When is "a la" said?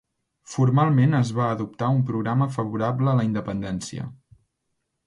3.13-3.31